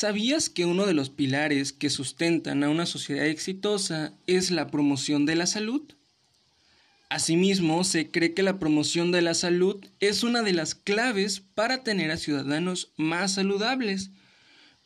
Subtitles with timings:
[0.00, 5.26] ¿Sabías que uno de los pilares que sustentan a una sociedad exitosa es la promoción
[5.26, 5.82] de la salud?
[7.10, 11.84] Asimismo, se cree que la promoción de la salud es una de las claves para
[11.84, 14.10] tener a ciudadanos más saludables,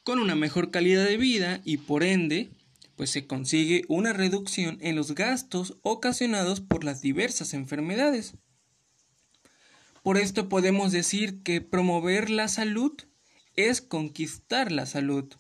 [0.03, 2.51] con una mejor calidad de vida y por ende,
[2.97, 8.35] pues se consigue una reducción en los gastos ocasionados por las diversas enfermedades.
[10.03, 12.95] Por esto podemos decir que promover la salud
[13.57, 15.33] es conquistar la salud.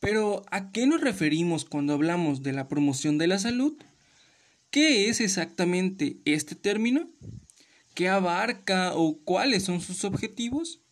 [0.00, 3.76] Pero, ¿a qué nos referimos cuando hablamos de la promoción de la salud?
[4.70, 7.10] ¿Qué es exactamente este término?
[7.94, 10.82] ¿Qué abarca o cuáles son sus objetivos?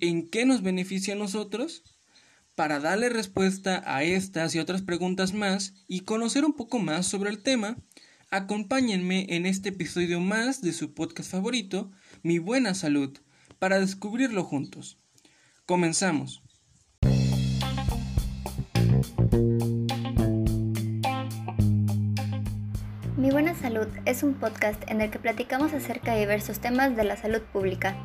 [0.00, 1.84] ¿En qué nos beneficia a nosotros?
[2.54, 7.30] Para darle respuesta a estas y otras preguntas más y conocer un poco más sobre
[7.30, 7.78] el tema,
[8.30, 11.90] acompáñenme en este episodio más de su podcast favorito,
[12.22, 13.16] Mi Buena Salud,
[13.58, 14.98] para descubrirlo juntos.
[15.66, 16.42] Comenzamos.
[23.16, 27.04] Mi Buena Salud es un podcast en el que platicamos acerca de diversos temas de
[27.04, 27.96] la salud pública.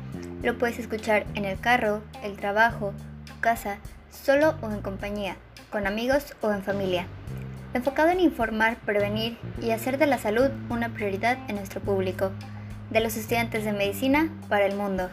[0.42, 2.94] Lo puedes escuchar en el carro, el trabajo,
[3.26, 3.76] tu casa,
[4.10, 5.36] solo o en compañía,
[5.70, 7.08] con amigos o en familia.
[7.74, 12.30] Enfocado en informar, prevenir y hacer de la salud una prioridad en nuestro público.
[12.90, 15.10] De los estudiantes de medicina para el mundo.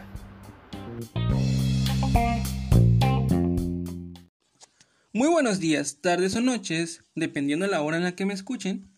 [5.18, 8.88] Muy buenos días, tardes o noches, dependiendo de la hora en la que me escuchen.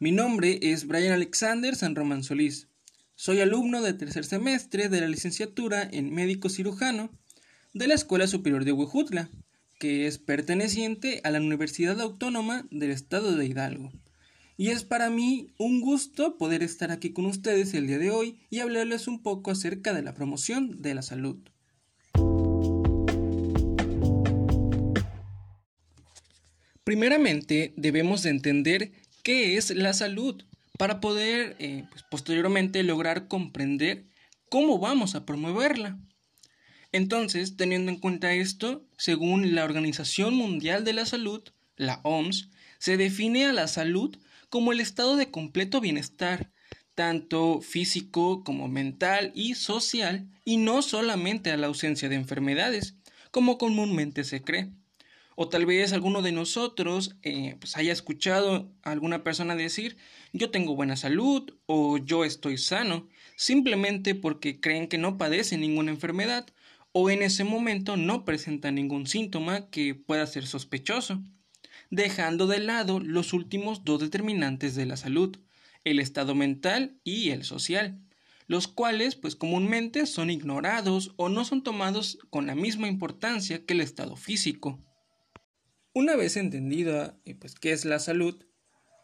[0.00, 2.66] Mi nombre es Brian Alexander San Román Solís.
[3.14, 7.12] Soy alumno de tercer semestre de la licenciatura en médico cirujano
[7.74, 9.30] de la Escuela Superior de Huejutla,
[9.78, 13.92] que es perteneciente a la Universidad Autónoma del Estado de Hidalgo.
[14.56, 18.40] Y es para mí un gusto poder estar aquí con ustedes el día de hoy
[18.50, 21.38] y hablarles un poco acerca de la promoción de la salud.
[26.84, 28.92] Primeramente, debemos de entender
[29.22, 30.42] qué es la salud
[30.78, 34.04] para poder eh, pues, posteriormente lograr comprender
[34.48, 35.98] cómo vamos a promoverla.
[36.90, 41.42] Entonces, teniendo en cuenta esto, según la Organización Mundial de la Salud,
[41.76, 44.18] la OMS, se define a la salud
[44.50, 46.50] como el estado de completo bienestar,
[46.96, 52.96] tanto físico como mental y social, y no solamente a la ausencia de enfermedades,
[53.30, 54.70] como comúnmente se cree.
[55.34, 59.96] O tal vez alguno de nosotros eh, pues haya escuchado a alguna persona decir
[60.32, 65.90] yo tengo buena salud o yo estoy sano, simplemente porque creen que no padece ninguna
[65.90, 66.46] enfermedad
[66.92, 71.22] o en ese momento no presenta ningún síntoma que pueda ser sospechoso,
[71.90, 75.38] dejando de lado los últimos dos determinantes de la salud,
[75.84, 77.98] el estado mental y el social,
[78.46, 83.72] los cuales pues comúnmente son ignorados o no son tomados con la misma importancia que
[83.72, 84.78] el estado físico.
[85.94, 88.46] Una vez entendida pues, qué es la salud,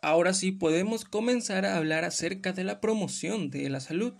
[0.00, 4.14] ahora sí podemos comenzar a hablar acerca de la promoción de la salud.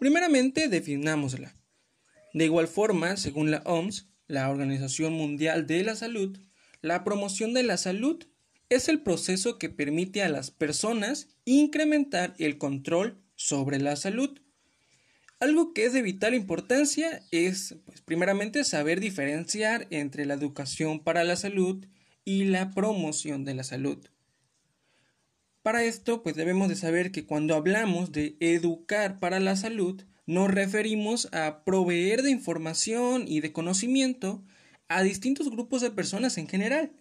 [0.00, 1.54] Primeramente, definámosla.
[2.34, 6.36] De igual forma, según la OMS, la Organización Mundial de la Salud,
[6.82, 8.26] la promoción de la salud
[8.68, 14.40] es el proceso que permite a las personas incrementar el control sobre la salud
[15.40, 21.24] algo que es de vital importancia es, pues, primeramente, saber diferenciar entre la educación para
[21.24, 21.86] la salud
[22.24, 23.98] y la promoción de la salud.
[25.62, 30.50] Para esto, pues debemos de saber que cuando hablamos de educar para la salud, nos
[30.50, 34.44] referimos a proveer de información y de conocimiento
[34.88, 36.92] a distintos grupos de personas en general,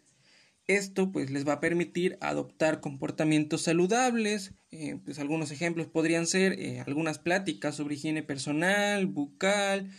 [0.68, 6.60] esto pues les va a permitir adoptar comportamientos saludables, eh, pues algunos ejemplos podrían ser
[6.60, 9.92] eh, algunas pláticas sobre higiene personal, bucal,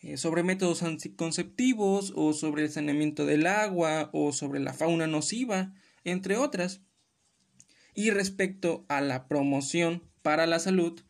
[0.00, 5.74] eh, sobre métodos anticonceptivos o sobre el saneamiento del agua o sobre la fauna nociva,
[6.04, 6.82] entre otras.
[7.94, 11.00] Y respecto a la promoción para la salud,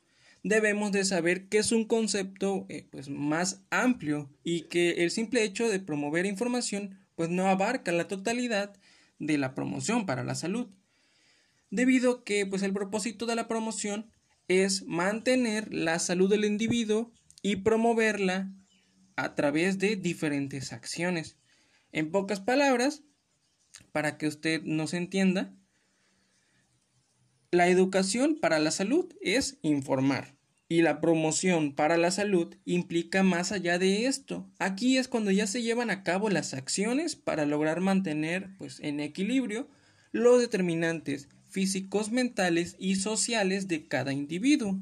[0.43, 5.69] debemos de saber que es un concepto pues más amplio y que el simple hecho
[5.69, 8.75] de promover información pues no abarca la totalidad
[9.23, 10.69] de la promoción para la salud,
[11.71, 14.11] debido que pues el propósito de la promoción
[14.49, 18.53] es mantener la salud del individuo y promoverla
[19.17, 21.39] a través de diferentes acciones.
[21.93, 23.05] En pocas palabras,
[23.93, 25.55] para que usted nos entienda,
[27.51, 30.42] la educación para la salud es informar
[30.73, 34.49] y la promoción para la salud implica más allá de esto.
[34.59, 38.99] Aquí es cuando ya se llevan a cabo las acciones para lograr mantener pues, en
[38.99, 39.69] equilibrio
[40.13, 44.81] los determinantes físicos, mentales y sociales de cada individuo.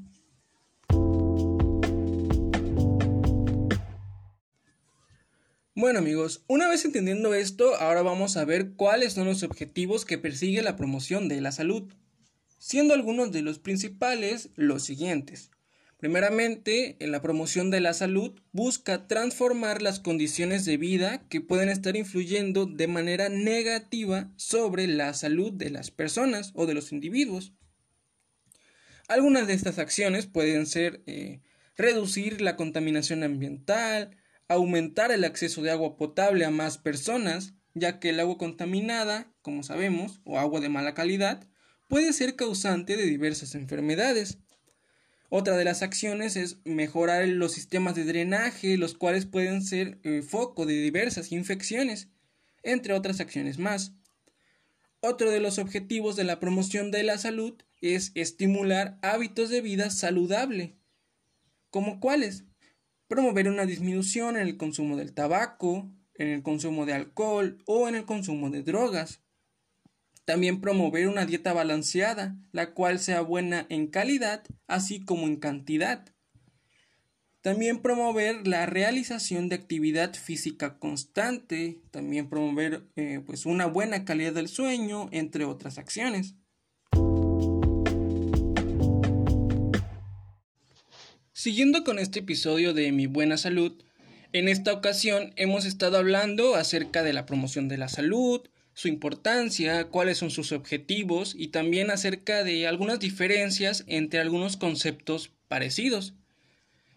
[5.74, 10.18] Bueno amigos, una vez entendiendo esto, ahora vamos a ver cuáles son los objetivos que
[10.18, 11.92] persigue la promoción de la salud,
[12.58, 15.50] siendo algunos de los principales los siguientes.
[16.00, 21.68] Primeramente, en la promoción de la salud busca transformar las condiciones de vida que pueden
[21.68, 27.52] estar influyendo de manera negativa sobre la salud de las personas o de los individuos.
[29.08, 31.42] Algunas de estas acciones pueden ser eh,
[31.76, 34.16] reducir la contaminación ambiental,
[34.48, 39.62] aumentar el acceso de agua potable a más personas, ya que el agua contaminada, como
[39.62, 41.46] sabemos, o agua de mala calidad,
[41.88, 44.38] puede ser causante de diversas enfermedades.
[45.32, 50.22] Otra de las acciones es mejorar los sistemas de drenaje, los cuales pueden ser eh,
[50.22, 52.08] foco de diversas infecciones,
[52.64, 53.92] entre otras acciones más.
[54.98, 59.90] Otro de los objetivos de la promoción de la salud es estimular hábitos de vida
[59.90, 60.74] saludable,
[61.70, 62.42] como cuáles
[63.06, 67.94] promover una disminución en el consumo del tabaco, en el consumo de alcohol o en
[67.94, 69.20] el consumo de drogas.
[70.24, 76.04] También promover una dieta balanceada, la cual sea buena en calidad así como en cantidad.
[77.42, 84.34] También promover la realización de actividad física constante, también promover eh, pues una buena calidad
[84.34, 86.34] del sueño, entre otras acciones.
[91.32, 93.82] Siguiendo con este episodio de Mi Buena Salud,
[94.32, 98.42] en esta ocasión hemos estado hablando acerca de la promoción de la salud,
[98.80, 105.34] su importancia, cuáles son sus objetivos y también acerca de algunas diferencias entre algunos conceptos
[105.48, 106.14] parecidos.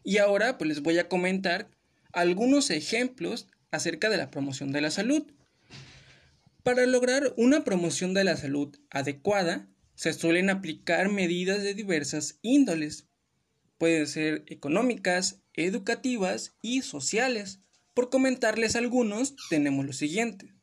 [0.01, 1.69] Y ahora pues les voy a comentar
[2.13, 5.23] algunos ejemplos acerca de la promoción de la salud.
[6.63, 13.09] Para lograr una promoción de la salud adecuada, se suelen aplicar medidas de diversas índoles,
[13.77, 17.59] pueden ser económicas, educativas y sociales.
[17.93, 20.53] Por comentarles algunos, tenemos lo siguiente.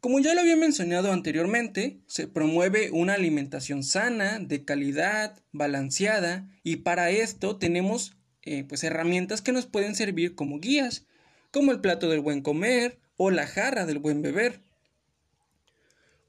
[0.00, 6.76] Como ya lo había mencionado anteriormente, se promueve una alimentación sana, de calidad, balanceada, y
[6.76, 11.06] para esto tenemos eh, pues herramientas que nos pueden servir como guías,
[11.50, 14.62] como el plato del buen comer o la jarra del buen beber.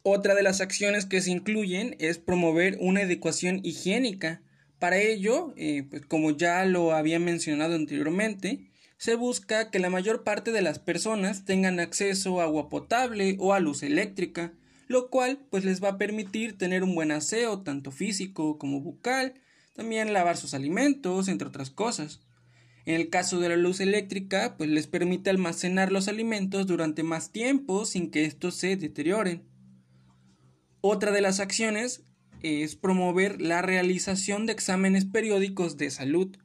[0.03, 4.41] Otra de las acciones que se incluyen es promover una educación higiénica,
[4.79, 8.70] para ello, eh, pues como ya lo había mencionado anteriormente,
[9.01, 13.51] se busca que la mayor parte de las personas tengan acceso a agua potable o
[13.55, 14.53] a luz eléctrica,
[14.87, 19.33] lo cual pues les va a permitir tener un buen aseo tanto físico como bucal,
[19.73, 22.19] también lavar sus alimentos, entre otras cosas.
[22.85, 27.31] En el caso de la luz eléctrica, pues les permite almacenar los alimentos durante más
[27.31, 29.41] tiempo sin que estos se deterioren.
[30.81, 32.03] Otra de las acciones
[32.43, 36.37] es promover la realización de exámenes periódicos de salud.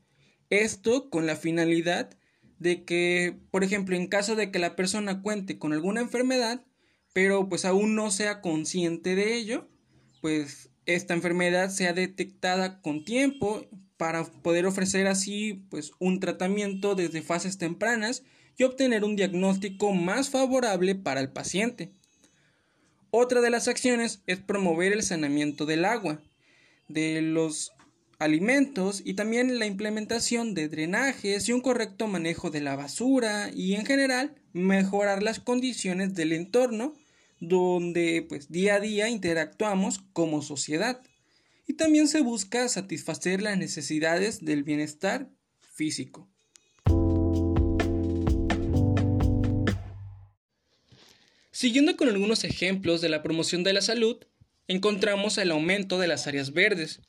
[0.48, 2.16] Esto con la finalidad
[2.58, 6.64] de que, por ejemplo, en caso de que la persona cuente con alguna enfermedad,
[7.12, 9.68] pero pues aún no sea consciente de ello,
[10.20, 13.66] pues esta enfermedad sea detectada con tiempo
[13.96, 18.22] para poder ofrecer así pues un tratamiento desde fases tempranas
[18.58, 21.92] y obtener un diagnóstico más favorable para el paciente.
[23.10, 26.20] Otra de las acciones es promover el saneamiento del agua,
[26.88, 27.72] de los
[28.18, 33.74] alimentos y también la implementación de drenajes y un correcto manejo de la basura y
[33.74, 36.94] en general mejorar las condiciones del entorno
[37.40, 41.02] donde pues día a día interactuamos como sociedad
[41.66, 45.28] y también se busca satisfacer las necesidades del bienestar
[45.60, 46.28] físico.
[51.50, 54.18] Siguiendo con algunos ejemplos de la promoción de la salud,
[54.68, 57.00] encontramos el aumento de las áreas verdes,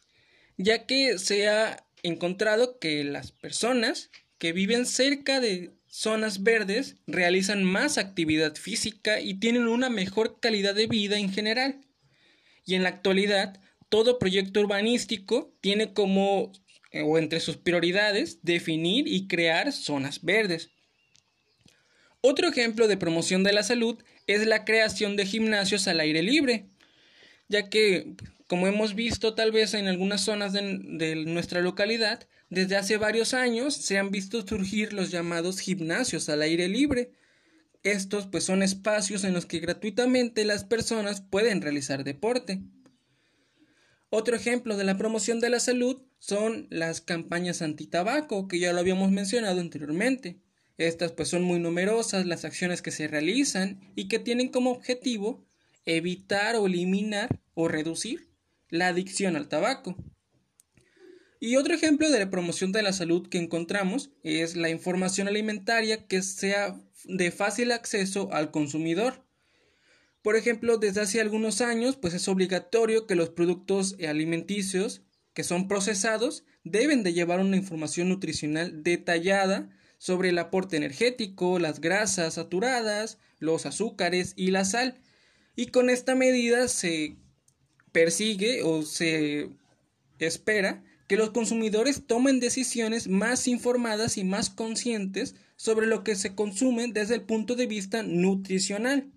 [0.58, 7.64] ya que se ha encontrado que las personas que viven cerca de zonas verdes realizan
[7.64, 11.82] más actividad física y tienen una mejor calidad de vida en general.
[12.66, 13.60] Y en la actualidad,
[13.90, 16.52] todo proyecto urbanístico tiene como
[16.92, 20.70] eh, o entre sus prioridades definir y crear zonas verdes.
[22.22, 26.66] Otro ejemplo de promoción de la salud es la creación de gimnasios al aire libre,
[27.48, 28.14] ya que,
[28.48, 33.76] como hemos visto tal vez en algunas zonas de, nuestra localidad, desde hace varios años
[33.76, 37.12] se han visto surgir los llamados gimnasios al aire libre.
[37.84, 42.62] Estos pues son espacios en los que gratuitamente las personas pueden realizar deporte.
[44.10, 48.80] Otro ejemplo de la promoción de la salud son las campañas anti-tabaco, que ya lo
[48.80, 50.40] habíamos mencionado anteriormente.
[50.78, 55.46] Estas pues son muy numerosas las acciones que se realizan y que tienen como objetivo
[55.86, 58.28] evitar o eliminar o reducir
[58.70, 59.96] la adicción al tabaco.
[61.40, 66.08] Y otro ejemplo de la promoción de la salud que encontramos es la información alimentaria
[66.08, 69.24] que sea de fácil acceso al consumidor.
[70.24, 75.68] Por ejemplo, desde hace algunos años, pues es obligatorio que los productos alimenticios que son
[75.68, 79.70] procesados deben de llevar una información nutricional detallada
[80.00, 85.00] sobre el aporte energético, las grasas saturadas, los azúcares y la sal.
[85.56, 87.18] Y con esta medida se
[87.92, 89.50] persigue o se
[90.20, 96.36] espera que los consumidores tomen decisiones más informadas y más conscientes sobre lo que se
[96.36, 99.12] consume desde el punto de vista nutricional.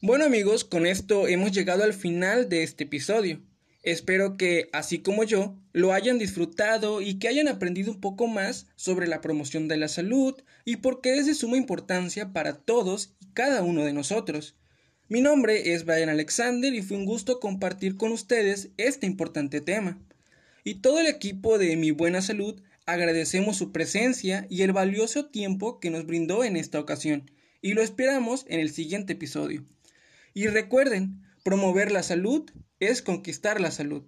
[0.00, 3.40] Bueno amigos, con esto hemos llegado al final de este episodio.
[3.84, 8.66] Espero que, así como yo, lo hayan disfrutado y que hayan aprendido un poco más
[8.76, 13.14] sobre la promoción de la salud y por qué es de suma importancia para todos
[13.20, 14.56] y cada uno de nosotros.
[15.10, 19.98] Mi nombre es Brian Alexander y fue un gusto compartir con ustedes este importante tema.
[20.64, 25.78] Y todo el equipo de Mi Buena Salud agradecemos su presencia y el valioso tiempo
[25.78, 29.62] que nos brindó en esta ocasión, y lo esperamos en el siguiente episodio.
[30.32, 34.04] Y recuerden, promover la salud es conquistar la salud.